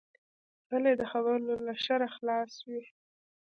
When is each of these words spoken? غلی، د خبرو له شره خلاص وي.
غلی، 0.69 0.93
د 0.97 1.03
خبرو 1.11 1.55
له 1.67 1.73
شره 1.85 2.07
خلاص 2.15 2.51
وي. 2.69 2.83